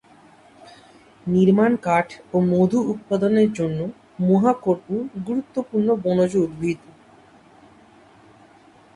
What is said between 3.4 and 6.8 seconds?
জন্য মহা কর্পূর গুরুত্বপূর্ণ বনজ উদ্ভিদ।